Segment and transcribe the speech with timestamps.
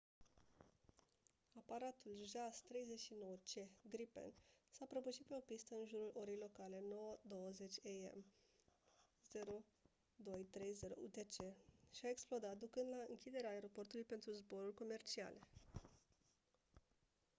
[1.59, 4.33] aparatul jas 39c gripen
[4.69, 6.81] s-a prăbușit pe o pistă în jurul orei locale 9:20
[7.83, 8.25] a.m.
[10.23, 11.43] 0230 utc
[11.91, 15.39] și a explodat ducând la închiderea aeroportului pentru zboruri comerciale